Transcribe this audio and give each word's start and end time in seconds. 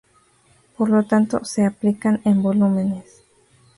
Por 0.77 0.89
lo 0.89 1.03
tanto, 1.03 1.45
se 1.45 1.63
aplican 1.63 2.21
en 2.25 2.41
volúmenes. 2.41 3.21